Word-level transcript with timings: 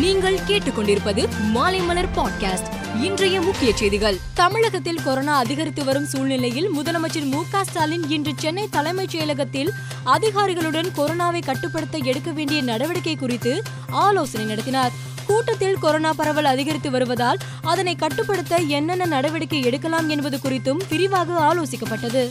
நீங்கள் 0.00 0.38
கேட்டுக்கொண்டிருப்பது 0.48 1.28
மாலைமலர் 1.54 2.08
பாட்காஸ்ட் 2.16 3.02
இன்றைய 3.02 3.40
முக்கிய 3.40 3.76
செய்திகள். 3.76 4.18
தமிழகத்தில் 4.34 5.02
கொரோனா 5.02 5.36
அதிகரித்து 5.36 5.84
வரும் 5.84 6.06
சூழ்நிலையில் 6.06 6.70
முதலமைச்சர் 6.78 7.24
மு 7.24 7.42
ஸ்டாலின் 7.62 8.10
இன்று 8.10 8.32
சென்னை 8.36 8.68
தலைமைச் 8.68 9.16
செயலகத்தில் 9.16 9.68
அதிகாரிகளுடன் 10.04 10.86
கொரோனாவை 10.96 11.44
கட்டுப்படுத்த 11.44 11.98
எடுக்க 11.98 12.30
வேண்டிய 12.30 12.62
நடவடிக்கை 12.62 13.16
குறித்து 13.16 13.62
ஆலோசனை 13.90 14.46
நடத்தினார். 14.46 14.92
கூட்டத்தில் 15.26 15.78
கொரோனா 15.78 16.12
பரவல் 16.12 16.44
அதிகரித்து 16.44 16.90
வருவதால் 16.90 17.38
அதனை 17.62 17.96
கட்டுப்படுத்த 17.96 18.56
என்னென்ன 18.56 19.04
நடவடிக்கை 19.04 19.62
எடுக்கலாம் 19.62 20.08
என்பது 20.08 20.38
குறித்தும் 20.42 20.80
விரிவாக 20.88 21.54
ஆலோசிக்கப்பட்டது. 21.54 22.28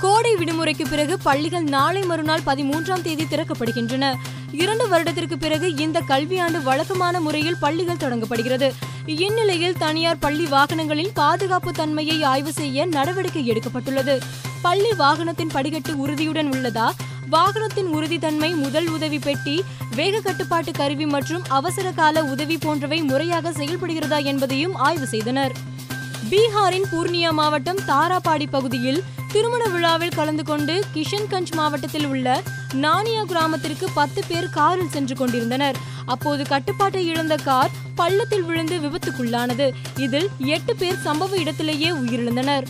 கோடை 0.00 0.34
விடுமுறைக்கு 0.34 0.84
பிறகு 0.90 1.18
பள்ளிகள் 1.18 1.62
நாளை 1.62 2.02
மறுநாள் 2.02 2.40
பதிமூன்றாம் 2.46 3.02
தேதி 3.02 3.24
திறக்கப்படுகின்றன. 3.24 4.14
இரண்டு 4.52 4.88
வருடத்திற்கு 4.88 5.38
பிறகு 5.38 5.74
இந்த 5.74 6.02
கல்வியாண்டு 6.08 6.62
வழக்கமான 6.62 7.20
முறையில் 7.20 7.58
பள்ளிகள் 7.60 7.96
தொடங்கப்படுகிறது. 7.96 8.72
இந்நிலையில் 9.06 9.78
தனியார் 9.78 10.18
பள்ளி 10.18 10.44
வாகனங்களின் 10.44 11.10
பாதுகாப்பு 11.14 11.72
தன்மையை 11.72 12.22
ஆய்வு 12.22 12.52
செய்ய 12.52 12.86
நடவடிக்கை 12.86 13.50
எடுக்கப்பட்டுள்ளது. 13.50 14.20
பள்ளி 14.62 14.90
வாகனத்தின் 14.98 15.52
படிக்கட்டு 15.52 15.96
உறுதியுடன் 15.96 16.50
உள்ளதா? 16.50 16.90
வாகனத்தின் 17.30 17.90
உறுதித்தன்மை 17.92 18.54
முதல் 18.54 18.88
உதவி 18.88 19.18
பெட்டி 19.18 19.62
வேக 19.96 20.20
கட்டுப்பாட்டு 20.20 20.72
கருவி 20.72 21.06
மற்றும் 21.06 21.42
அவசர 21.48 21.90
கால 21.90 22.24
உதவி 22.24 22.58
போன்றவை 22.58 23.02
முறையாக 23.02 23.50
செயல்படுகிறதா 23.50 24.24
என்பதையும் 24.24 24.74
ஆய்வு 24.74 25.06
செய்தனர். 25.06 25.76
பீகாரின் 26.24 26.86
பூர்ணியா 26.92 27.30
மாவட்டம் 27.30 27.78
தாராபாடி 27.86 28.46
பகுதியில் 28.50 29.02
திருமண 29.32 29.66
விழாவில் 29.66 30.14
கலந்து 30.14 30.44
கொண்டு 30.44 30.84
கிஷன்கஞ்ச் 30.94 31.52
மாவட்டத்தில் 31.54 32.06
உள்ள 32.06 32.42
நானியா 32.74 33.24
கிராமத்திற்கு 33.24 33.88
பத்து 33.94 34.24
பேர் 34.28 34.50
காரில் 34.50 34.88
சென்று 34.88 35.14
கொண்டிருந்தனர். 35.14 35.76
அப்போது 36.06 36.44
கட்டுப்பாட்டை 36.44 37.06
இழந்த 37.06 37.36
கார் 37.36 37.70
பள்ளத்தில் 37.94 38.42
விழுந்து 38.42 38.78
விபத்துக்குள்ளானது. 38.78 39.72
இதில் 39.96 40.28
எட்டு 40.38 40.76
பேர் 40.76 40.98
சம்பவ 41.04 41.36
இடத்திலேயே 41.36 41.90
உயிரிழந்தனர். 41.90 42.62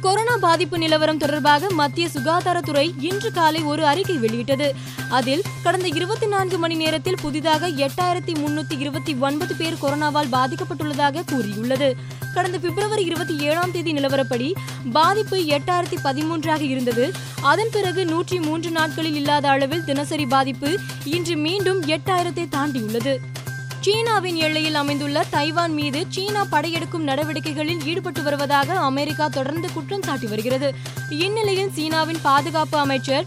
கொரோனா 0.00 0.36
பாதிப்பு 0.36 0.78
நிலவரம் 0.78 1.18
தொடர்பாக 1.18 1.70
மத்திய 1.70 2.08
சுகாதாரத்துறை 2.14 2.94
இன்று 3.00 3.32
காலை 3.32 3.62
ஒரு 3.62 3.86
அறிக்கை 3.86 4.16
வெளியிட்டது. 4.16 4.74
அதில் 5.08 5.42
கடந்த 5.62 5.88
இருபத்தி 5.88 6.26
நான்கு 6.26 6.58
மணி 6.58 6.74
நேரத்தில் 6.74 7.16
புதிதாக 7.22 7.68
எட்டாயிரத்தி 7.68 8.32
முன்னூத்தி 8.32 8.78
இருபத்தி 8.78 9.14
ஒன்பது 9.14 9.54
பேர் 9.54 9.78
கொரோனாவால் 9.82 10.32
பாதிக்கப்பட்டுள்ளதாக 10.32 11.24
கூறியுள்ளது. 11.26 11.96
கடந்த 12.34 12.58
பிப்ரவரி 12.58 13.04
இருபத்தி 13.04 13.38
ஏழாம் 13.38 13.72
தேதி 13.72 13.92
நிலவரப்படி 13.92 14.52
பாதிப்பு 14.92 15.36
எட்டாயிரத்தி 15.36 15.98
பதிமூன்றாக 16.02 16.60
இருந்தது. 16.60 17.12
அதன் 17.42 17.72
பிறகு 17.72 18.04
நூற்றி 18.04 18.40
மூன்று 18.40 18.70
நாட்களில் 18.70 19.14
இல்லாத 19.14 19.48
அளவில் 19.48 19.84
தினசரி 19.84 20.26
பாதிப்பு 20.26 20.78
இன்று 21.04 21.36
மீண்டும் 21.36 21.82
எட்டாயிரத்தை 21.82 22.48
தாண்டியுள்ளது. 22.48 23.44
சீனாவின் 23.86 24.34
எல்லையில் 24.34 24.74
அமைந்துள்ள 24.74 25.24
தைவான் 25.30 25.72
மீது 25.72 26.04
சீனா 26.08 26.46
படையெடுக்கும் 26.50 27.04
நடவடிக்கைகளில் 27.06 27.82
ஈடுபட்டு 27.84 28.22
வருவதாக 28.22 28.78
அமெரிக்கா 28.86 29.28
தொடர்ந்து 29.28 29.68
குற்றம் 29.72 30.02
சாட்டி 30.02 30.26
வருகிறது. 30.26 30.74
இந்நிலையில் 31.10 31.70
சீனாவின் 31.76 32.20
பாதுகாப்பு 32.22 32.78
அமைச்சர் 32.78 33.26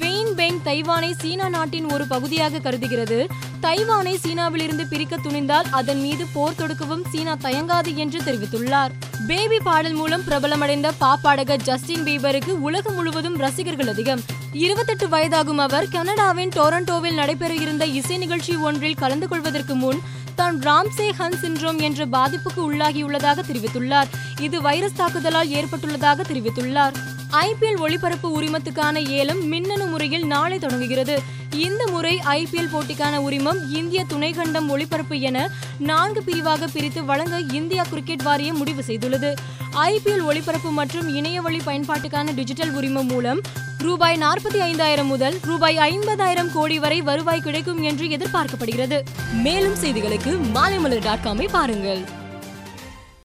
வெயின் 0.00 0.34
பெங் 0.36 0.58
தைவானை 0.62 1.12
சீனா 1.18 1.48
நாட்டின் 1.48 1.90
ஒரு 1.90 2.06
பகுதியாக 2.06 2.58
கருதுகிறது. 2.58 3.26
தைவானை 3.60 4.12
சீனாவிலிருந்து 4.22 4.84
பிரிக்க 4.90 5.16
துணிந்தால் 5.16 5.66
அதன் 5.70 6.00
மீது 6.00 6.26
போர் 6.34 6.56
தொடுக்கவும் 6.58 7.02
சீனா 7.10 7.34
தயங்காது 7.34 7.94
என்று 7.94 8.20
தெரிவித்துள்ளார். 8.20 8.92
பேபி 9.26 9.58
பாடல் 9.58 9.92
மூலம் 9.92 10.22
பிரபலமடைந்த 10.28 10.90
பாப்பாடகர் 11.00 11.62
ஜஸ்டின் 11.62 12.04
பீபருக்கு 12.04 12.52
உலகம் 12.68 12.94
முழுவதும் 12.94 13.36
ரசிகர்கள் 13.36 13.86
அதிகம். 13.86 14.22
இருபத்தெட்டு 14.52 15.08
வயதாகும் 15.08 15.60
அவர் 15.66 15.88
கனடாவின் 15.88 16.54
டொரண்டோவில் 16.56 17.14
நடைபெற 17.14 17.54
இருந்த 17.54 17.86
இசை 17.86 18.16
நிகழ்ச்சி 18.16 18.56
ஒன்றில் 18.56 18.94
கலந்து 18.94 19.28
கொள்வதற்கு 19.28 19.74
முன் 19.74 20.00
தான் 20.34 20.58
ராம்சே 20.58 21.12
ஹன் 21.12 21.38
சின்ரோம் 21.42 21.80
என்ற 21.80 22.06
பாதிப்புக்கு 22.06 22.72
உள்ளாகியுள்ளதாக 22.72 23.44
தெரிவித்துள்ளார். 23.50 24.10
இது 24.40 24.60
வைரஸ் 24.60 24.98
தாக்குதலால் 24.98 25.48
ஏற்பட்டுள்ளதாக 25.48 26.22
தெரிவித்துள்ளார். 26.32 26.96
ஐபிஎல் 27.32 27.78
ஒளிபரப்பு 27.78 28.42
உரிமத்துக்கான 28.42 29.06
ஏலம் 29.06 29.46
மின்னணு 29.46 29.86
முறையில் 29.86 30.26
நாளை 30.26 30.58
தொடங்குகிறது. 30.58 31.22
இந்த 31.54 31.86
முறை 31.86 32.20
ஐபிஎல் 32.24 32.72
போட்டிக்கான 32.72 33.16
உரிமம் 33.16 33.70
இந்திய 33.70 34.04
துணைக்கண்டம் 34.04 34.68
ஒளிபரப்பு 34.68 35.20
என 35.20 35.50
நான்கு 35.78 36.22
பிரிவாக 36.22 36.66
பிரித்து 36.66 37.04
வழங்க 37.04 37.40
இந்தியா 37.40 37.82
கிரிக்கெட் 37.82 38.22
வாரியம் 38.22 38.56
முடிவு 38.56 38.82
செய்துள்ளது. 38.86 39.34
ஐபிஎல் 39.74 40.24
ஒளிபரப்பு 40.24 40.70
மற்றும் 40.70 41.08
இணைய 41.08 41.40
வழி 41.40 41.58
பயன்பாட்டுக்கான 41.58 42.34
டிஜிட்டல் 42.34 42.74
உரிமம் 42.74 43.06
மூலம் 43.06 43.40
ரூபாய் 43.78 44.18
நாற்பத்தி 44.18 44.58
ஐந்தாயிரம் 44.58 45.06
முதல் 45.06 45.38
ரூபாய் 45.42 45.76
ஐம்பதாயிரம் 45.76 46.52
கோடி 46.52 46.78
வரை 46.78 47.02
வருவாய் 47.02 47.40
கிடைக்கும் 47.40 47.82
என்று 47.82 48.06
எதிர்பார்க்கப்படுகிறது. 48.06 49.00
மேலும் 49.32 49.74
செய்திகளுக்கு 49.74 50.38
மாலைமலர் 50.54 51.02
டாட் 51.02 51.24
காமை 51.24 51.48
பாருங்கள். 51.50 52.18